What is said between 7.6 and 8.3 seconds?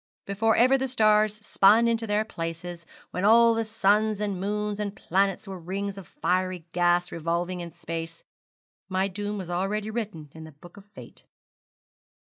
space,